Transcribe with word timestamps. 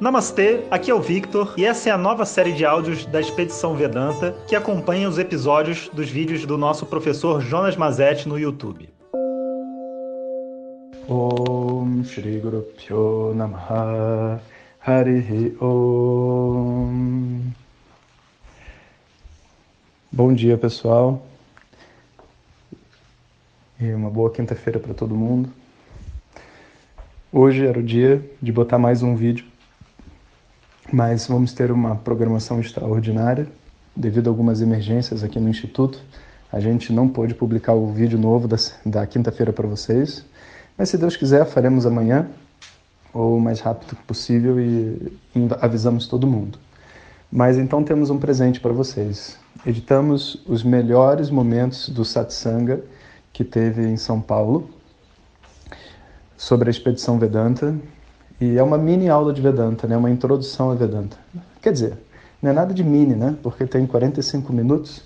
Namastê, 0.00 0.60
aqui 0.70 0.92
é 0.92 0.94
o 0.94 1.00
Victor 1.00 1.54
e 1.56 1.64
essa 1.64 1.88
é 1.88 1.92
a 1.92 1.98
nova 1.98 2.24
série 2.24 2.52
de 2.52 2.64
áudios 2.64 3.04
da 3.06 3.20
Expedição 3.20 3.74
Vedanta 3.74 4.32
que 4.46 4.54
acompanha 4.54 5.08
os 5.08 5.18
episódios 5.18 5.88
dos 5.88 6.08
vídeos 6.08 6.46
do 6.46 6.56
nosso 6.56 6.86
professor 6.86 7.40
Jonas 7.40 7.76
Mazetti 7.76 8.28
no 8.28 8.38
YouTube. 8.38 8.88
Om 11.08 12.04
Shri 12.04 12.38
Guru 12.38 12.62
Pyo 12.76 13.34
Namaha 13.34 14.40
Harihi 14.86 15.56
Om 15.60 17.40
Bom 20.12 20.32
dia 20.32 20.56
pessoal 20.56 21.26
e 23.80 23.92
uma 23.92 24.10
boa 24.10 24.30
quinta-feira 24.30 24.78
para 24.78 24.94
todo 24.94 25.12
mundo. 25.12 25.50
Hoje 27.32 27.66
era 27.66 27.80
o 27.80 27.82
dia 27.82 28.24
de 28.40 28.52
botar 28.52 28.78
mais 28.78 29.02
um 29.02 29.16
vídeo 29.16 29.57
mas 30.92 31.26
vamos 31.26 31.52
ter 31.52 31.70
uma 31.70 31.96
programação 31.96 32.60
extraordinária 32.60 33.46
devido 33.94 34.28
a 34.28 34.30
algumas 34.30 34.60
emergências 34.60 35.22
aqui 35.22 35.38
no 35.38 35.48
Instituto. 35.48 36.00
A 36.50 36.60
gente 36.60 36.92
não 36.92 37.08
pôde 37.08 37.34
publicar 37.34 37.74
o 37.74 37.92
vídeo 37.92 38.18
novo 38.18 38.48
da, 38.48 38.56
da 38.86 39.06
quinta-feira 39.06 39.52
para 39.52 39.66
vocês, 39.66 40.24
mas 40.76 40.88
se 40.88 40.96
Deus 40.96 41.16
quiser, 41.16 41.44
faremos 41.44 41.84
amanhã 41.84 42.28
ou 43.12 43.36
o 43.36 43.40
mais 43.40 43.60
rápido 43.60 43.96
possível 44.06 44.58
e, 44.60 45.12
avisamos 45.60 46.06
todo 46.06 46.26
mundo. 46.26 46.58
Mas 47.30 47.58
então 47.58 47.84
temos 47.84 48.08
um 48.08 48.18
presente 48.18 48.60
para 48.60 48.72
vocês. 48.72 49.36
Editamos 49.66 50.42
os 50.46 50.62
melhores 50.62 51.28
momentos 51.28 51.88
do 51.90 52.04
Satsanga 52.04 52.82
que 53.32 53.44
teve 53.44 53.82
em 53.82 53.96
São 53.96 54.20
Paulo 54.20 54.70
sobre 56.36 56.68
a 56.68 56.70
expedição 56.70 57.18
Vedanta 57.18 57.76
e 58.40 58.56
é 58.56 58.62
uma 58.62 58.78
mini 58.78 59.08
aula 59.08 59.32
de 59.32 59.42
Vedanta, 59.42 59.86
né? 59.86 59.96
uma 59.96 60.10
introdução 60.10 60.70
a 60.70 60.74
Vedanta. 60.74 61.16
Quer 61.60 61.72
dizer, 61.72 61.98
não 62.40 62.50
é 62.50 62.54
nada 62.54 62.72
de 62.72 62.84
mini, 62.84 63.14
né? 63.14 63.36
porque 63.42 63.66
tem 63.66 63.86
45 63.86 64.52
minutos, 64.52 65.02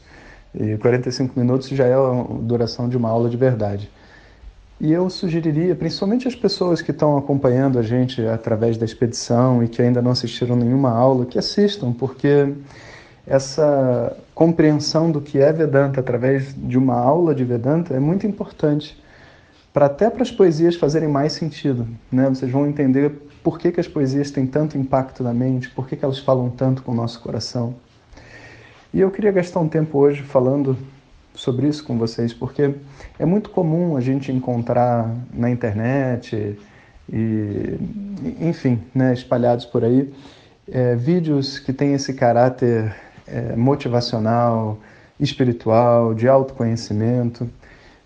e 0.55 0.77
45 0.77 1.39
minutos 1.39 1.69
já 1.69 1.86
é 1.86 1.94
a 1.94 2.24
duração 2.41 2.89
de 2.89 2.97
uma 2.97 3.08
aula 3.08 3.30
de 3.30 3.36
verdade. 3.36 3.91
E 4.78 4.92
eu 4.92 5.08
sugeriria, 5.08 5.74
principalmente 5.74 6.27
as 6.27 6.34
pessoas 6.34 6.83
que 6.83 6.91
estão 6.91 7.16
acompanhando 7.16 7.78
a 7.78 7.83
gente 7.83 8.20
através 8.27 8.77
da 8.77 8.84
expedição 8.84 9.62
e 9.62 9.69
que 9.69 9.80
ainda 9.80 10.02
não 10.02 10.11
assistiram 10.11 10.56
nenhuma 10.56 10.91
aula, 10.91 11.24
que 11.24 11.39
assistam, 11.39 11.92
porque 11.92 12.52
essa 13.27 14.17
compreensão 14.34 15.11
do 15.11 15.20
que 15.20 15.39
é 15.39 15.52
Vedanta 15.52 16.00
através 16.00 16.52
de 16.55 16.77
uma 16.77 16.96
aula 16.96 17.34
de 17.34 17.44
Vedanta 17.44 17.94
é 17.94 18.00
muito 18.00 18.27
importante 18.27 19.00
para 19.72 19.86
até 19.86 20.10
para 20.10 20.22
as 20.22 20.30
poesias 20.30 20.76
fazerem 20.76 21.08
mais 21.08 21.32
sentido. 21.32 21.86
Né? 22.10 22.28
Vocês 22.28 22.50
vão 22.50 22.66
entender 22.66 23.10
por 23.42 23.58
que, 23.58 23.72
que 23.72 23.80
as 23.80 23.88
poesias 23.88 24.30
têm 24.30 24.46
tanto 24.46 24.76
impacto 24.76 25.22
na 25.22 25.32
mente, 25.32 25.70
por 25.70 25.88
que, 25.88 25.96
que 25.96 26.04
elas 26.04 26.18
falam 26.18 26.50
tanto 26.50 26.82
com 26.82 26.92
o 26.92 26.94
nosso 26.94 27.20
coração. 27.20 27.74
E 28.92 29.00
eu 29.00 29.10
queria 29.10 29.32
gastar 29.32 29.60
um 29.60 29.68
tempo 29.68 29.98
hoje 29.98 30.22
falando 30.22 30.76
sobre 31.34 31.66
isso 31.66 31.82
com 31.84 31.96
vocês, 31.96 32.34
porque 32.34 32.74
é 33.18 33.24
muito 33.24 33.48
comum 33.50 33.96
a 33.96 34.00
gente 34.00 34.30
encontrar 34.30 35.10
na 35.32 35.50
internet 35.50 36.58
e, 37.10 37.78
enfim, 38.38 38.80
né, 38.94 39.14
espalhados 39.14 39.64
por 39.64 39.82
aí, 39.82 40.12
é, 40.70 40.94
vídeos 40.94 41.58
que 41.58 41.72
têm 41.72 41.94
esse 41.94 42.12
caráter 42.12 42.94
é, 43.26 43.56
motivacional, 43.56 44.78
espiritual, 45.18 46.12
de 46.12 46.28
autoconhecimento 46.28 47.48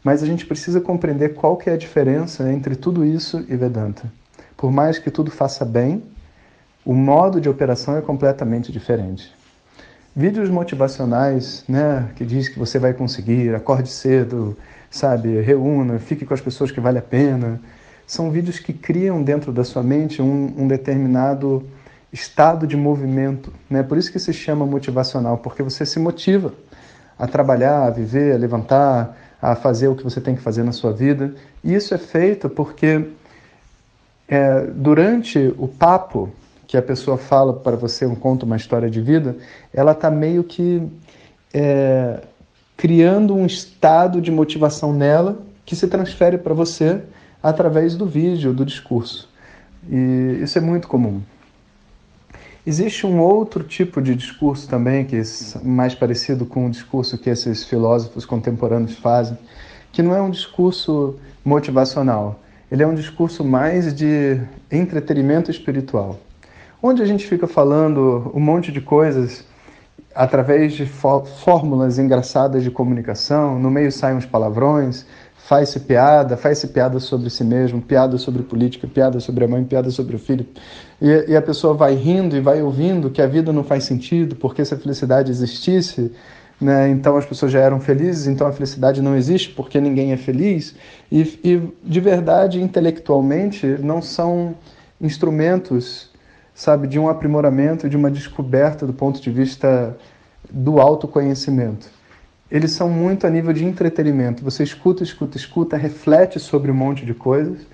mas 0.06 0.22
a 0.22 0.26
gente 0.26 0.46
precisa 0.46 0.80
compreender 0.80 1.34
qual 1.34 1.56
que 1.56 1.68
é 1.68 1.72
a 1.72 1.76
diferença 1.76 2.48
entre 2.52 2.76
tudo 2.76 3.04
isso 3.04 3.44
e 3.48 3.56
Vedanta. 3.56 4.04
Por 4.56 4.70
mais 4.70 5.00
que 5.00 5.10
tudo 5.10 5.32
faça 5.32 5.64
bem, 5.64 6.00
o 6.84 6.94
modo 6.94 7.40
de 7.40 7.48
operação 7.48 7.96
é 7.96 8.00
completamente 8.00 8.70
diferente. 8.70 9.34
Vídeos 10.14 10.48
motivacionais, 10.48 11.64
né, 11.68 12.08
que 12.14 12.24
diz 12.24 12.48
que 12.48 12.56
você 12.56 12.78
vai 12.78 12.94
conseguir, 12.94 13.52
acorde 13.52 13.88
cedo, 13.88 14.56
sabe, 14.88 15.40
reúna, 15.40 15.98
fique 15.98 16.24
com 16.24 16.34
as 16.34 16.40
pessoas 16.40 16.70
que 16.70 16.78
vale 16.80 16.98
a 16.98 17.02
pena, 17.02 17.60
são 18.06 18.30
vídeos 18.30 18.60
que 18.60 18.72
criam 18.72 19.20
dentro 19.24 19.52
da 19.52 19.64
sua 19.64 19.82
mente 19.82 20.22
um, 20.22 20.54
um 20.56 20.68
determinado 20.68 21.66
estado 22.12 22.64
de 22.64 22.76
movimento, 22.76 23.52
né? 23.68 23.82
Por 23.82 23.98
isso 23.98 24.12
que 24.12 24.20
se 24.20 24.32
chama 24.32 24.64
motivacional, 24.64 25.38
porque 25.38 25.64
você 25.64 25.84
se 25.84 25.98
motiva 25.98 26.54
a 27.18 27.26
trabalhar, 27.26 27.86
a 27.86 27.90
viver, 27.90 28.32
a 28.34 28.38
levantar, 28.38 29.25
a 29.46 29.54
fazer 29.54 29.86
o 29.86 29.94
que 29.94 30.02
você 30.02 30.20
tem 30.20 30.34
que 30.34 30.42
fazer 30.42 30.64
na 30.64 30.72
sua 30.72 30.92
vida. 30.92 31.32
E 31.62 31.72
isso 31.72 31.94
é 31.94 31.98
feito 31.98 32.48
porque 32.48 33.06
é, 34.26 34.66
durante 34.74 35.54
o 35.56 35.68
papo 35.68 36.30
que 36.66 36.76
a 36.76 36.82
pessoa 36.82 37.16
fala 37.16 37.52
para 37.52 37.76
você, 37.76 38.04
um 38.04 38.16
conto, 38.16 38.44
uma 38.44 38.56
história 38.56 38.90
de 38.90 39.00
vida, 39.00 39.36
ela 39.72 39.92
está 39.92 40.10
meio 40.10 40.42
que 40.42 40.82
é, 41.54 42.22
criando 42.76 43.36
um 43.36 43.46
estado 43.46 44.20
de 44.20 44.32
motivação 44.32 44.92
nela 44.92 45.38
que 45.64 45.76
se 45.76 45.86
transfere 45.86 46.38
para 46.38 46.52
você 46.52 47.00
através 47.40 47.94
do 47.94 48.04
vídeo, 48.04 48.52
do 48.52 48.64
discurso. 48.64 49.28
E 49.88 50.40
isso 50.42 50.58
é 50.58 50.60
muito 50.60 50.88
comum. 50.88 51.22
Existe 52.66 53.06
um 53.06 53.20
outro 53.20 53.62
tipo 53.62 54.02
de 54.02 54.16
discurso 54.16 54.68
também, 54.68 55.04
que 55.04 55.14
é 55.14 55.22
mais 55.62 55.94
parecido 55.94 56.44
com 56.44 56.66
o 56.66 56.70
discurso 56.70 57.16
que 57.16 57.30
esses 57.30 57.62
filósofos 57.62 58.26
contemporâneos 58.26 58.98
fazem, 58.98 59.38
que 59.92 60.02
não 60.02 60.12
é 60.16 60.20
um 60.20 60.30
discurso 60.30 61.14
motivacional, 61.44 62.40
ele 62.68 62.82
é 62.82 62.86
um 62.86 62.94
discurso 62.96 63.44
mais 63.44 63.94
de 63.94 64.40
entretenimento 64.68 65.48
espiritual, 65.48 66.18
onde 66.82 67.00
a 67.00 67.06
gente 67.06 67.24
fica 67.24 67.46
falando 67.46 68.32
um 68.34 68.40
monte 68.40 68.72
de 68.72 68.80
coisas 68.80 69.44
através 70.12 70.72
de 70.72 70.86
fórmulas 70.86 72.00
engraçadas 72.00 72.64
de 72.64 72.70
comunicação, 72.72 73.60
no 73.60 73.70
meio 73.70 73.92
saem 73.92 74.16
uns 74.16 74.26
palavrões, 74.26 75.06
faz-se 75.46 75.78
piada, 75.78 76.36
faz-se 76.36 76.66
piada 76.66 76.98
sobre 76.98 77.30
si 77.30 77.44
mesmo, 77.44 77.80
piada 77.80 78.18
sobre 78.18 78.42
política, 78.42 78.88
piada 78.88 79.20
sobre 79.20 79.44
a 79.44 79.48
mãe, 79.48 79.62
piada 79.62 79.90
sobre 79.92 80.16
o 80.16 80.18
filho. 80.18 80.44
E, 81.00 81.26
e, 81.28 81.36
a 81.36 81.42
pessoa 81.42 81.72
vai 81.72 81.94
rindo 81.94 82.36
e 82.36 82.40
vai 82.40 82.60
ouvindo 82.60 83.10
que 83.10 83.22
a 83.22 83.28
vida 83.28 83.52
não 83.52 83.62
faz 83.62 83.84
sentido, 83.84 84.34
porque 84.34 84.64
se 84.64 84.74
a 84.74 84.76
felicidade 84.76 85.30
existisse, 85.30 86.10
né, 86.60 86.88
então 86.88 87.16
as 87.16 87.24
pessoas 87.24 87.52
já 87.52 87.60
eram 87.60 87.78
felizes, 87.78 88.26
então 88.26 88.44
a 88.44 88.52
felicidade 88.52 89.00
não 89.00 89.14
existe 89.14 89.50
porque 89.50 89.80
ninguém 89.80 90.10
é 90.10 90.16
feliz. 90.16 90.74
E, 91.12 91.22
e 91.44 91.62
de 91.80 92.00
verdade, 92.00 92.60
intelectualmente, 92.60 93.68
não 93.80 94.02
são 94.02 94.52
instrumentos, 95.00 96.10
sabe, 96.56 96.88
de 96.88 96.98
um 96.98 97.08
aprimoramento, 97.08 97.88
de 97.88 97.96
uma 97.96 98.10
descoberta 98.10 98.84
do 98.84 98.92
ponto 98.92 99.20
de 99.20 99.30
vista 99.30 99.96
do 100.50 100.80
autoconhecimento 100.80 101.94
eles 102.50 102.72
são 102.72 102.88
muito 102.88 103.26
a 103.26 103.30
nível 103.30 103.52
de 103.52 103.64
entretenimento. 103.64 104.44
Você 104.44 104.62
escuta, 104.62 105.02
escuta, 105.02 105.36
escuta, 105.36 105.76
reflete 105.76 106.38
sobre 106.38 106.70
um 106.70 106.74
monte 106.74 107.04
de 107.04 107.12
coisas 107.12 107.66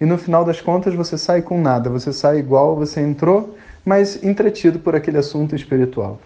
e 0.00 0.06
no 0.06 0.16
final 0.16 0.44
das 0.44 0.60
contas 0.60 0.94
você 0.94 1.18
sai 1.18 1.42
com 1.42 1.60
nada. 1.60 1.90
Você 1.90 2.12
sai 2.12 2.38
igual 2.38 2.74
você 2.74 3.00
entrou, 3.00 3.56
mas 3.84 4.22
entretido 4.24 4.78
por 4.78 4.96
aquele 4.96 5.18
assunto 5.18 5.54
espiritual. 5.54 6.18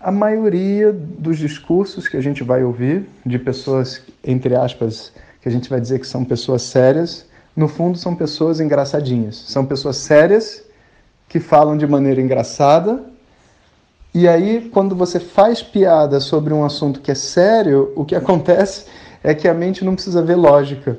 A 0.00 0.10
maioria 0.10 0.92
dos 0.92 1.38
discursos 1.38 2.08
que 2.08 2.16
a 2.16 2.20
gente 2.20 2.42
vai 2.42 2.64
ouvir 2.64 3.06
de 3.24 3.38
pessoas, 3.38 4.02
entre 4.24 4.56
aspas, 4.56 5.12
que 5.40 5.48
a 5.48 5.52
gente 5.52 5.68
vai 5.68 5.80
dizer 5.80 6.00
que 6.00 6.06
são 6.06 6.24
pessoas 6.24 6.62
sérias, 6.62 7.26
no 7.54 7.68
fundo 7.68 7.98
são 7.98 8.16
pessoas 8.16 8.60
engraçadinhas. 8.60 9.36
São 9.36 9.64
pessoas 9.64 9.96
sérias 9.98 10.64
que 11.28 11.38
falam 11.38 11.76
de 11.76 11.86
maneira 11.86 12.20
engraçada 12.20 13.11
e 14.14 14.28
aí, 14.28 14.68
quando 14.72 14.94
você 14.94 15.18
faz 15.18 15.62
piada 15.62 16.20
sobre 16.20 16.52
um 16.52 16.64
assunto 16.64 17.00
que 17.00 17.10
é 17.10 17.14
sério, 17.14 17.92
o 17.96 18.04
que 18.04 18.14
acontece 18.16 18.84
é 19.24 19.34
que 19.34 19.48
a 19.48 19.54
mente 19.54 19.84
não 19.84 19.94
precisa 19.94 20.22
ver 20.22 20.36
lógica. 20.36 20.98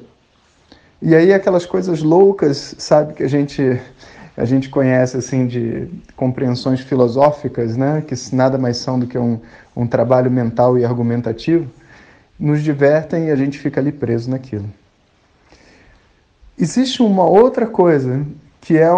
E 1.02 1.14
aí 1.14 1.34
aquelas 1.34 1.66
coisas 1.66 2.02
loucas, 2.02 2.76
sabe, 2.78 3.14
que 3.14 3.24
a 3.24 3.28
gente 3.28 3.80
a 4.36 4.46
gente 4.46 4.68
conhece 4.68 5.16
assim 5.16 5.46
de 5.46 5.88
compreensões 6.16 6.80
filosóficas, 6.80 7.78
né, 7.78 8.04
que 8.08 8.16
nada 8.36 8.58
mais 8.58 8.78
são 8.78 8.98
do 8.98 9.06
que 9.06 9.16
um, 9.16 9.40
um 9.76 9.86
trabalho 9.86 10.32
mental 10.32 10.76
e 10.76 10.84
argumentativo, 10.84 11.70
nos 12.40 12.64
divertem 12.64 13.28
e 13.28 13.32
a 13.32 13.36
gente 13.36 13.60
fica 13.60 13.80
ali 13.80 13.92
preso 13.92 14.32
naquilo. 14.32 14.66
Existe 16.58 17.04
uma 17.04 17.26
outra 17.26 17.68
coisa 17.68 18.26
que 18.60 18.76
é 18.78 18.90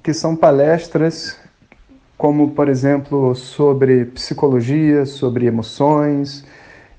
que 0.00 0.14
são 0.14 0.36
palestras 0.36 1.36
como, 2.16 2.50
por 2.50 2.68
exemplo, 2.68 3.34
sobre 3.34 4.06
psicologia, 4.06 5.04
sobre 5.04 5.46
emoções, 5.46 6.44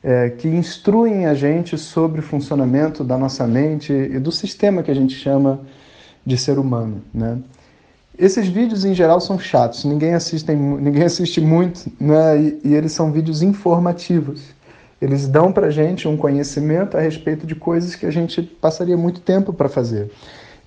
é, 0.04 0.30
que 0.30 0.48
instruem 0.48 1.26
a 1.26 1.34
gente 1.34 1.78
sobre 1.78 2.20
o 2.20 2.24
funcionamento 2.24 3.04
da 3.04 3.18
nossa 3.18 3.48
mente 3.48 3.92
e 3.92 4.20
do 4.20 4.32
sistema 4.32 4.84
que 4.84 4.92
a 4.92 4.94
gente 4.96 5.16
chama 5.16 5.62
de 6.26 6.38
ser 6.38 6.60
humano. 6.60 7.02
Né? 7.14 7.40
Esses 8.18 8.48
vídeos, 8.48 8.86
em 8.86 8.94
geral, 8.94 9.20
são 9.20 9.40
chatos, 9.40 9.84
ninguém 9.84 10.14
assiste, 10.14 10.52
ninguém 10.54 11.04
assiste 11.04 11.42
muito, 11.42 11.92
né? 12.00 12.40
e, 12.40 12.60
e 12.64 12.76
eles 12.76 12.92
são 12.92 13.12
vídeos 13.12 13.42
informativos. 13.42 14.54
Eles 15.02 15.28
dão 15.28 15.52
para 15.52 15.70
gente 15.70 16.08
um 16.08 16.16
conhecimento 16.16 16.98
a 16.98 17.02
respeito 17.02 17.46
de 17.46 17.56
coisas 17.56 17.96
que 17.96 18.06
a 18.06 18.12
gente 18.12 18.42
passaria 18.42 18.96
muito 18.96 19.20
tempo 19.22 19.52
para 19.52 19.68
fazer. 19.68 20.12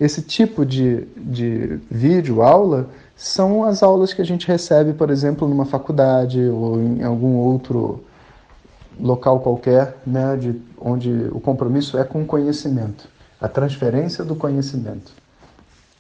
esse 0.01 0.21
tipo 0.21 0.67
de, 0.67 1.07
de 1.17 1.79
vídeo, 1.91 2.43
aula, 2.43 2.91
são 3.19 3.65
as 3.65 3.83
aulas 3.83 4.15
que 4.15 4.23
a 4.23 4.25
gente 4.25 4.47
recebe, 4.47 4.93
por 4.93 5.11
exemplo, 5.11 5.49
numa 5.49 5.67
faculdade 5.67 6.41
ou 6.41 6.81
em 6.81 7.03
algum 7.03 7.35
outro 7.35 8.05
local 8.99 9.41
qualquer, 9.41 9.97
né, 10.07 10.37
de, 10.37 10.63
onde 10.81 11.29
o 11.33 11.41
compromisso 11.41 11.99
é 11.99 12.05
com 12.05 12.23
o 12.23 12.27
conhecimento, 12.27 13.09
a 13.41 13.49
transferência 13.49 14.25
do 14.25 14.37
conhecimento. 14.37 15.13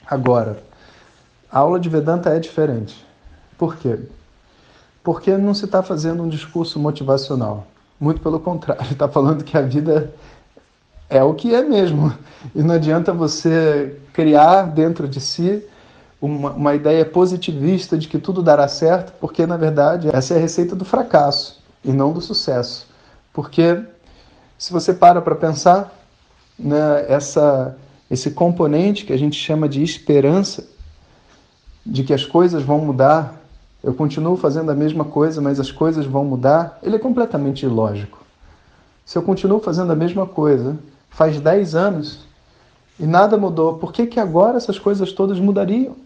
Agora, 0.06 0.62
a 1.50 1.58
aula 1.58 1.80
de 1.80 1.88
Vedanta 1.88 2.30
é 2.30 2.38
diferente. 2.38 3.04
Por 3.58 3.76
quê? 3.76 3.98
Porque 5.02 5.36
não 5.36 5.54
se 5.54 5.64
está 5.64 5.82
fazendo 5.82 6.22
um 6.22 6.28
discurso 6.28 6.78
motivacional. 6.78 7.66
Muito 7.98 8.20
pelo 8.20 8.38
contrário, 8.38 8.92
está 8.92 9.08
falando 9.08 9.42
que 9.42 9.58
a 9.58 9.62
vida 9.62 10.14
é 11.10 11.20
o 11.24 11.34
que 11.34 11.52
é 11.52 11.62
mesmo. 11.64 12.14
E 12.54 12.62
não 12.62 12.76
adianta 12.76 13.12
você 13.12 13.98
criar 14.12 14.62
dentro 14.66 15.08
de 15.08 15.20
si 15.20 15.64
uma, 16.20 16.50
uma 16.50 16.74
ideia 16.74 17.04
positivista 17.04 17.96
de 17.96 18.08
que 18.08 18.18
tudo 18.18 18.42
dará 18.42 18.66
certo, 18.68 19.12
porque 19.20 19.46
na 19.46 19.56
verdade 19.56 20.08
essa 20.12 20.34
é 20.34 20.36
a 20.36 20.40
receita 20.40 20.74
do 20.74 20.84
fracasso 20.84 21.62
e 21.84 21.92
não 21.92 22.12
do 22.12 22.20
sucesso. 22.20 22.86
Porque 23.32 23.82
se 24.58 24.72
você 24.72 24.92
para 24.92 25.22
para 25.22 25.36
pensar, 25.36 25.94
né, 26.58 27.06
essa, 27.08 27.76
esse 28.10 28.32
componente 28.32 29.04
que 29.04 29.12
a 29.12 29.18
gente 29.18 29.36
chama 29.36 29.68
de 29.68 29.82
esperança, 29.82 30.66
de 31.86 32.02
que 32.02 32.12
as 32.12 32.24
coisas 32.24 32.62
vão 32.62 32.80
mudar, 32.80 33.40
eu 33.82 33.94
continuo 33.94 34.36
fazendo 34.36 34.70
a 34.70 34.74
mesma 34.74 35.04
coisa, 35.04 35.40
mas 35.40 35.60
as 35.60 35.70
coisas 35.70 36.04
vão 36.04 36.24
mudar, 36.24 36.78
ele 36.82 36.96
é 36.96 36.98
completamente 36.98 37.64
ilógico. 37.64 38.18
Se 39.06 39.16
eu 39.16 39.22
continuo 39.22 39.60
fazendo 39.60 39.92
a 39.92 39.96
mesma 39.96 40.26
coisa 40.26 40.76
faz 41.08 41.40
10 41.40 41.74
anos 41.74 42.26
e 42.98 43.06
nada 43.06 43.38
mudou, 43.38 43.74
por 43.74 43.92
que, 43.92 44.06
que 44.06 44.20
agora 44.20 44.56
essas 44.56 44.78
coisas 44.78 45.12
todas 45.12 45.38
mudariam? 45.38 45.96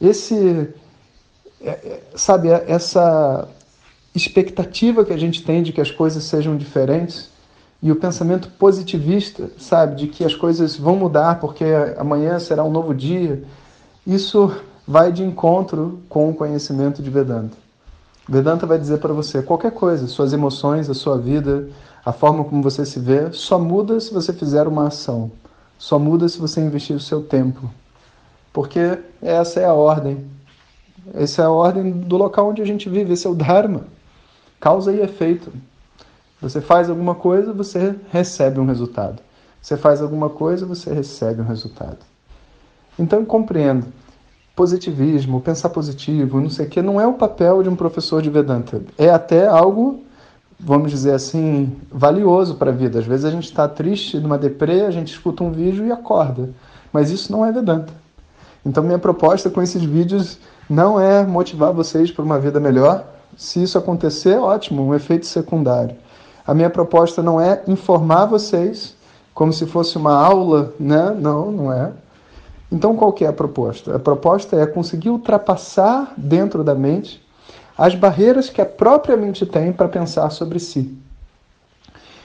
Esse, 0.00 0.68
é, 1.60 1.68
é, 1.68 2.02
sabe, 2.14 2.48
é, 2.48 2.64
essa 2.68 3.48
expectativa 4.14 5.04
que 5.04 5.12
a 5.12 5.16
gente 5.16 5.42
tem 5.42 5.62
de 5.62 5.72
que 5.72 5.80
as 5.80 5.90
coisas 5.90 6.24
sejam 6.24 6.56
diferentes 6.56 7.30
e 7.82 7.92
o 7.92 7.96
pensamento 7.96 8.48
positivista, 8.52 9.50
sabe, 9.58 9.96
de 9.96 10.06
que 10.08 10.24
as 10.24 10.34
coisas 10.34 10.76
vão 10.76 10.96
mudar 10.96 11.38
porque 11.40 11.64
amanhã 11.98 12.38
será 12.38 12.64
um 12.64 12.70
novo 12.70 12.94
dia, 12.94 13.42
isso 14.06 14.54
vai 14.86 15.12
de 15.12 15.22
encontro 15.22 16.00
com 16.08 16.30
o 16.30 16.34
conhecimento 16.34 17.02
de 17.02 17.10
Vedanta. 17.10 17.56
Vedanta 18.28 18.66
vai 18.66 18.78
dizer 18.78 18.98
para 18.98 19.12
você 19.12 19.42
qualquer 19.42 19.72
coisa, 19.72 20.06
suas 20.06 20.32
emoções, 20.32 20.90
a 20.90 20.94
sua 20.94 21.16
vida, 21.16 21.68
a 22.04 22.12
forma 22.12 22.44
como 22.44 22.62
você 22.62 22.84
se 22.84 22.98
vê, 22.98 23.32
só 23.32 23.58
muda 23.58 24.00
se 24.00 24.12
você 24.12 24.32
fizer 24.32 24.66
uma 24.66 24.88
ação, 24.88 25.30
só 25.78 25.98
muda 25.98 26.28
se 26.28 26.38
você 26.38 26.60
investir 26.60 26.96
o 26.96 27.00
seu 27.00 27.22
tempo, 27.22 27.70
porque 28.56 28.98
essa 29.20 29.60
é 29.60 29.66
a 29.66 29.74
ordem. 29.74 30.24
Essa 31.12 31.42
é 31.42 31.44
a 31.44 31.50
ordem 31.50 31.90
do 31.90 32.16
local 32.16 32.48
onde 32.48 32.62
a 32.62 32.64
gente 32.64 32.88
vive, 32.88 33.12
esse 33.12 33.26
é 33.26 33.30
o 33.30 33.34
Dharma. 33.34 33.82
Causa 34.58 34.94
e 34.94 35.00
efeito. 35.02 35.52
Você 36.40 36.62
faz 36.62 36.88
alguma 36.88 37.14
coisa, 37.14 37.52
você 37.52 37.94
recebe 38.10 38.58
um 38.58 38.64
resultado. 38.64 39.20
Você 39.60 39.76
faz 39.76 40.00
alguma 40.00 40.30
coisa, 40.30 40.64
você 40.64 40.90
recebe 40.90 41.42
um 41.42 41.44
resultado. 41.44 41.98
Então 42.98 43.26
compreendo. 43.26 43.88
Positivismo, 44.54 45.42
pensar 45.42 45.68
positivo, 45.68 46.40
não 46.40 46.48
sei 46.48 46.64
o 46.64 46.70
que, 46.70 46.80
não 46.80 46.98
é 46.98 47.06
o 47.06 47.12
papel 47.12 47.62
de 47.62 47.68
um 47.68 47.76
professor 47.76 48.22
de 48.22 48.30
Vedanta. 48.30 48.80
É 48.96 49.10
até 49.10 49.46
algo, 49.46 50.02
vamos 50.58 50.90
dizer 50.90 51.12
assim, 51.12 51.76
valioso 51.92 52.54
para 52.54 52.70
a 52.70 52.74
vida. 52.74 53.00
Às 53.00 53.04
vezes 53.04 53.26
a 53.26 53.30
gente 53.30 53.44
está 53.44 53.68
triste, 53.68 54.18
numa 54.18 54.38
deprê, 54.38 54.86
a 54.86 54.90
gente 54.90 55.08
escuta 55.08 55.44
um 55.44 55.52
vídeo 55.52 55.84
e 55.84 55.92
acorda. 55.92 56.48
Mas 56.90 57.10
isso 57.10 57.30
não 57.30 57.44
é 57.44 57.52
Vedanta. 57.52 58.05
Então, 58.66 58.82
minha 58.82 58.98
proposta 58.98 59.48
com 59.48 59.62
esses 59.62 59.84
vídeos 59.84 60.40
não 60.68 61.00
é 61.00 61.24
motivar 61.24 61.72
vocês 61.72 62.10
para 62.10 62.24
uma 62.24 62.36
vida 62.36 62.58
melhor. 62.58 63.06
Se 63.36 63.62
isso 63.62 63.78
acontecer, 63.78 64.36
ótimo, 64.38 64.82
um 64.82 64.92
efeito 64.92 65.24
secundário. 65.24 65.94
A 66.44 66.52
minha 66.52 66.68
proposta 66.68 67.22
não 67.22 67.40
é 67.40 67.62
informar 67.68 68.26
vocês 68.26 68.96
como 69.32 69.52
se 69.52 69.66
fosse 69.66 69.96
uma 69.96 70.12
aula, 70.12 70.74
né? 70.80 71.16
Não, 71.16 71.52
não 71.52 71.72
é. 71.72 71.92
Então, 72.70 72.96
qual 72.96 73.12
que 73.12 73.24
é 73.24 73.28
a 73.28 73.32
proposta? 73.32 73.94
A 73.94 74.00
proposta 74.00 74.56
é 74.56 74.66
conseguir 74.66 75.10
ultrapassar 75.10 76.12
dentro 76.16 76.64
da 76.64 76.74
mente 76.74 77.24
as 77.78 77.94
barreiras 77.94 78.50
que 78.50 78.60
a 78.60 78.66
própria 78.66 79.16
mente 79.16 79.46
tem 79.46 79.72
para 79.72 79.86
pensar 79.86 80.30
sobre 80.30 80.58
si. 80.58 80.92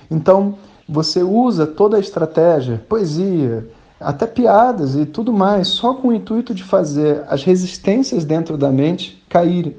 Então, 0.10 0.56
você 0.90 1.22
usa 1.22 1.68
toda 1.68 1.98
a 1.98 2.00
estratégia, 2.00 2.84
poesia, 2.90 3.68
até 4.02 4.26
piadas 4.26 4.96
e 4.96 5.06
tudo 5.06 5.32
mais, 5.32 5.68
só 5.68 5.94
com 5.94 6.10
o 6.10 6.14
intuito 6.14 6.54
de 6.54 6.64
fazer 6.64 7.24
as 7.28 7.44
resistências 7.44 8.26
dentro 8.26 8.58
da 8.58 8.72
mente 8.72 9.24
caírem 9.30 9.76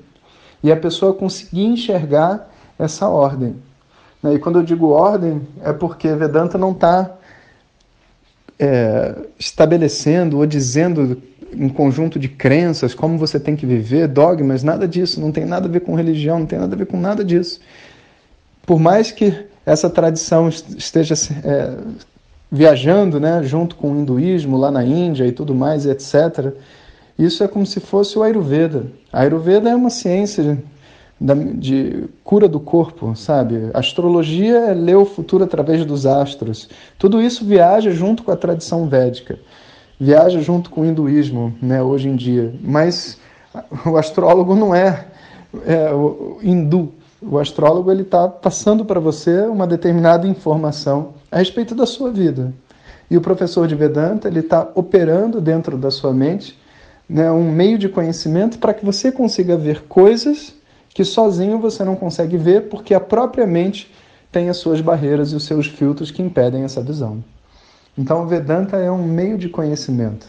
e 0.62 0.70
a 0.70 0.76
pessoa 0.76 1.12
conseguir 1.12 1.64
enxergar 1.64 2.50
essa 2.78 3.08
ordem. 3.08 3.56
Né? 4.22 4.34
E 4.34 4.38
quando 4.38 4.58
eu 4.58 4.62
digo 4.62 4.88
ordem, 4.88 5.42
é 5.62 5.72
porque 5.72 6.08
Vedanta 6.14 6.56
não 6.56 6.72
está 6.72 7.10
é, 8.58 9.14
estabelecendo 9.38 10.38
ou 10.38 10.46
dizendo 10.46 11.20
um 11.54 11.68
conjunto 11.68 12.18
de 12.18 12.28
crenças, 12.28 12.94
como 12.94 13.18
você 13.18 13.38
tem 13.38 13.54
que 13.56 13.66
viver, 13.66 14.08
dogmas, 14.08 14.62
nada 14.62 14.88
disso, 14.88 15.20
não 15.20 15.30
tem 15.30 15.44
nada 15.44 15.66
a 15.66 15.70
ver 15.70 15.80
com 15.80 15.94
religião, 15.94 16.38
não 16.38 16.46
tem 16.46 16.58
nada 16.58 16.74
a 16.74 16.78
ver 16.78 16.86
com 16.86 16.98
nada 16.98 17.24
disso. 17.24 17.60
Por 18.64 18.78
mais 18.78 19.10
que 19.10 19.46
essa 19.66 19.90
tradição 19.90 20.48
esteja 20.48 21.14
é, 21.44 21.76
viajando, 22.52 23.18
né, 23.18 23.42
junto 23.42 23.74
com 23.76 23.90
o 23.90 23.96
hinduísmo 23.96 24.58
lá 24.58 24.70
na 24.70 24.84
Índia 24.84 25.26
e 25.26 25.32
tudo 25.32 25.54
mais, 25.54 25.86
etc. 25.86 26.52
Isso 27.18 27.42
é 27.42 27.48
como 27.48 27.64
se 27.64 27.80
fosse 27.80 28.18
o 28.18 28.22
Ayurveda. 28.22 28.84
A 29.10 29.20
Ayurveda 29.20 29.70
é 29.70 29.74
uma 29.74 29.88
ciência 29.88 30.62
de 31.54 32.04
cura 32.22 32.46
do 32.46 32.60
corpo, 32.60 33.16
sabe? 33.16 33.70
Astrologia 33.72 34.58
é 34.58 34.74
ler 34.74 34.96
o 34.96 35.06
futuro 35.06 35.44
através 35.44 35.86
dos 35.86 36.04
astros. 36.04 36.68
Tudo 36.98 37.22
isso 37.22 37.42
viaja 37.42 37.90
junto 37.90 38.22
com 38.22 38.30
a 38.30 38.36
tradição 38.36 38.86
védica, 38.86 39.38
viaja 39.98 40.40
junto 40.40 40.68
com 40.68 40.82
o 40.82 40.84
hinduísmo, 40.84 41.54
né, 41.62 41.82
hoje 41.82 42.08
em 42.08 42.16
dia. 42.16 42.52
Mas 42.60 43.18
o 43.86 43.96
astrólogo 43.96 44.54
não 44.54 44.74
é, 44.74 45.06
é 45.64 45.90
hindu. 46.42 46.92
O 47.22 47.38
astrólogo 47.38 47.90
ele 47.90 48.02
está 48.02 48.28
passando 48.28 48.84
para 48.84 49.00
você 49.00 49.42
uma 49.42 49.66
determinada 49.66 50.26
informação 50.26 51.21
a 51.32 51.38
respeito 51.38 51.74
da 51.74 51.86
sua 51.86 52.12
vida. 52.12 52.52
E 53.10 53.16
o 53.16 53.20
professor 53.20 53.66
de 53.66 53.74
Vedanta 53.74 54.28
ele 54.28 54.40
está 54.40 54.70
operando 54.74 55.40
dentro 55.40 55.78
da 55.78 55.90
sua 55.90 56.12
mente 56.12 56.60
né, 57.08 57.30
um 57.32 57.50
meio 57.50 57.78
de 57.78 57.88
conhecimento 57.88 58.58
para 58.58 58.72
que 58.74 58.84
você 58.84 59.10
consiga 59.10 59.56
ver 59.56 59.82
coisas 59.84 60.54
que 60.94 61.04
sozinho 61.04 61.58
você 61.58 61.82
não 61.84 61.96
consegue 61.96 62.36
ver, 62.36 62.68
porque 62.68 62.92
a 62.94 63.00
própria 63.00 63.46
mente 63.46 63.90
tem 64.30 64.50
as 64.50 64.58
suas 64.58 64.80
barreiras 64.80 65.32
e 65.32 65.34
os 65.36 65.44
seus 65.44 65.66
filtros 65.66 66.10
que 66.10 66.22
impedem 66.22 66.64
essa 66.64 66.82
visão. 66.82 67.24
Então, 67.96 68.22
o 68.22 68.26
Vedanta 68.26 68.76
é 68.76 68.90
um 68.90 69.02
meio 69.02 69.38
de 69.38 69.48
conhecimento, 69.48 70.26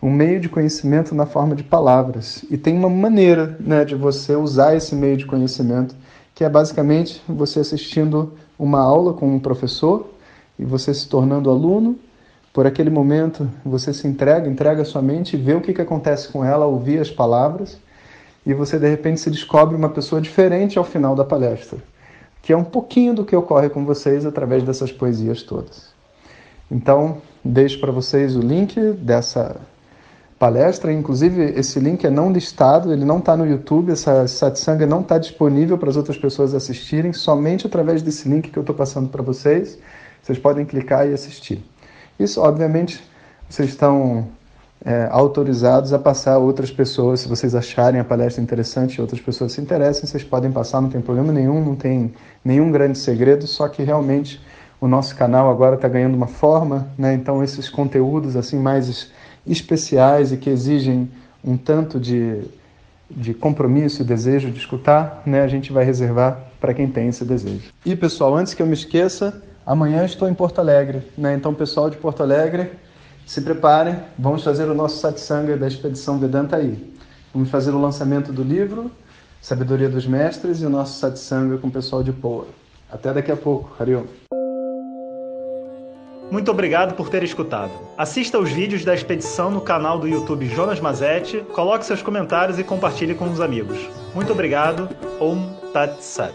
um 0.00 0.10
meio 0.10 0.40
de 0.40 0.48
conhecimento 0.48 1.14
na 1.14 1.26
forma 1.26 1.54
de 1.54 1.62
palavras. 1.62 2.44
E 2.50 2.56
tem 2.56 2.76
uma 2.76 2.88
maneira 2.88 3.56
né, 3.60 3.84
de 3.84 3.94
você 3.94 4.34
usar 4.34 4.76
esse 4.76 4.94
meio 4.94 5.16
de 5.16 5.26
conhecimento, 5.26 5.94
que 6.34 6.44
é 6.44 6.48
basicamente 6.48 7.22
você 7.28 7.60
assistindo 7.60 8.32
uma 8.58 8.80
aula 8.80 9.12
com 9.12 9.34
um 9.34 9.38
professor 9.38 10.10
e 10.58 10.64
você 10.64 10.94
se 10.94 11.08
tornando 11.08 11.50
aluno, 11.50 11.98
por 12.52 12.66
aquele 12.66 12.90
momento 12.90 13.48
você 13.64 13.92
se 13.94 14.06
entrega, 14.06 14.48
entrega 14.48 14.82
a 14.82 14.84
sua 14.84 15.02
mente, 15.02 15.36
vê 15.36 15.54
o 15.54 15.60
que, 15.60 15.72
que 15.72 15.80
acontece 15.80 16.28
com 16.28 16.44
ela, 16.44 16.66
ouvir 16.66 16.98
as 17.00 17.10
palavras, 17.10 17.78
e 18.44 18.52
você 18.52 18.78
de 18.78 18.88
repente 18.88 19.20
se 19.20 19.30
descobre 19.30 19.74
uma 19.74 19.88
pessoa 19.88 20.20
diferente 20.20 20.78
ao 20.78 20.84
final 20.84 21.14
da 21.14 21.24
palestra, 21.24 21.78
que 22.42 22.52
é 22.52 22.56
um 22.56 22.64
pouquinho 22.64 23.14
do 23.14 23.24
que 23.24 23.34
ocorre 23.34 23.70
com 23.70 23.84
vocês 23.84 24.26
através 24.26 24.62
dessas 24.62 24.92
poesias 24.92 25.42
todas. 25.42 25.92
Então, 26.70 27.18
deixo 27.44 27.78
para 27.80 27.92
vocês 27.92 28.34
o 28.36 28.40
link 28.40 28.80
dessa 28.94 29.60
palestra. 30.42 30.92
Inclusive, 30.92 31.52
esse 31.56 31.78
link 31.78 32.04
é 32.04 32.10
não 32.10 32.32
listado, 32.32 32.92
ele 32.92 33.04
não 33.04 33.18
está 33.18 33.36
no 33.36 33.46
YouTube, 33.46 33.92
essa 33.92 34.26
satsanga 34.26 34.84
não 34.84 35.00
está 35.00 35.16
disponível 35.16 35.78
para 35.78 35.88
as 35.88 35.96
outras 35.96 36.18
pessoas 36.18 36.52
assistirem, 36.52 37.12
somente 37.12 37.64
através 37.64 38.02
desse 38.02 38.28
link 38.28 38.50
que 38.50 38.58
eu 38.58 38.62
estou 38.62 38.74
passando 38.74 39.08
para 39.08 39.22
vocês. 39.22 39.78
Vocês 40.20 40.40
podem 40.40 40.64
clicar 40.64 41.08
e 41.08 41.14
assistir. 41.14 41.64
Isso, 42.18 42.40
obviamente, 42.40 43.00
vocês 43.48 43.68
estão 43.68 44.26
é, 44.84 45.06
autorizados 45.12 45.92
a 45.92 45.98
passar 45.98 46.32
a 46.32 46.38
outras 46.38 46.72
pessoas. 46.72 47.20
Se 47.20 47.28
vocês 47.28 47.54
acharem 47.54 48.00
a 48.00 48.04
palestra 48.04 48.42
interessante 48.42 48.96
e 48.96 49.00
outras 49.00 49.20
pessoas 49.20 49.52
se 49.52 49.60
interessem, 49.60 50.06
vocês 50.06 50.24
podem 50.24 50.50
passar, 50.50 50.80
não 50.80 50.90
tem 50.90 51.00
problema 51.00 51.32
nenhum, 51.32 51.64
não 51.64 51.76
tem 51.76 52.12
nenhum 52.44 52.72
grande 52.72 52.98
segredo, 52.98 53.46
só 53.46 53.68
que 53.68 53.84
realmente 53.84 54.44
o 54.80 54.88
nosso 54.88 55.14
canal 55.14 55.48
agora 55.48 55.76
está 55.76 55.86
ganhando 55.86 56.16
uma 56.16 56.26
forma, 56.26 56.88
né? 56.98 57.14
então 57.14 57.44
esses 57.44 57.68
conteúdos 57.68 58.34
assim 58.34 58.58
mais 58.58 59.12
especiais 59.46 60.32
e 60.32 60.36
que 60.36 60.50
exigem 60.50 61.10
um 61.44 61.56
tanto 61.56 61.98
de, 61.98 62.42
de 63.10 63.34
compromisso 63.34 64.02
e 64.02 64.04
desejo 64.04 64.50
de 64.50 64.58
escutar, 64.58 65.22
né, 65.26 65.42
a 65.42 65.48
gente 65.48 65.72
vai 65.72 65.84
reservar 65.84 66.38
para 66.60 66.72
quem 66.72 66.88
tem 66.88 67.08
esse 67.08 67.24
desejo. 67.24 67.72
E 67.84 67.96
pessoal, 67.96 68.36
antes 68.36 68.54
que 68.54 68.62
eu 68.62 68.66
me 68.66 68.74
esqueça, 68.74 69.42
amanhã 69.66 70.04
estou 70.04 70.28
em 70.28 70.34
Porto 70.34 70.60
Alegre, 70.60 71.02
né? 71.18 71.34
Então, 71.34 71.52
pessoal 71.52 71.90
de 71.90 71.96
Porto 71.96 72.22
Alegre, 72.22 72.70
Se 73.24 73.40
preparem, 73.40 73.96
vamos 74.18 74.42
fazer 74.42 74.64
o 74.64 74.74
nosso 74.74 74.98
satsanga 74.98 75.56
da 75.56 75.68
expedição 75.68 76.18
Vedanta 76.18 76.56
aí. 76.56 76.92
Vamos 77.32 77.50
fazer 77.50 77.70
o 77.70 77.80
lançamento 77.80 78.32
do 78.32 78.42
livro 78.42 78.90
Sabedoria 79.40 79.88
dos 79.88 80.06
Mestres 80.06 80.60
e 80.60 80.66
o 80.66 80.70
nosso 80.70 80.98
satsanga 80.98 81.58
com 81.58 81.68
o 81.68 81.70
pessoal 81.70 82.02
de 82.02 82.12
Poa. 82.12 82.46
Até 82.90 83.12
daqui 83.12 83.32
a 83.32 83.36
pouco, 83.36 83.74
Hariom. 83.80 84.04
Muito 86.32 86.50
obrigado 86.50 86.94
por 86.94 87.10
ter 87.10 87.22
escutado. 87.22 87.70
Assista 87.94 88.38
os 88.38 88.50
vídeos 88.50 88.86
da 88.86 88.94
expedição 88.94 89.50
no 89.50 89.60
canal 89.60 89.98
do 89.98 90.08
YouTube 90.08 90.48
Jonas 90.48 90.80
Mazetti, 90.80 91.44
coloque 91.52 91.84
seus 91.84 92.00
comentários 92.00 92.58
e 92.58 92.64
compartilhe 92.64 93.14
com 93.14 93.30
os 93.30 93.38
amigos. 93.38 93.78
Muito 94.14 94.32
obrigado. 94.32 94.88
Om 95.20 95.52
Tat 95.74 96.00
Sat. 96.00 96.32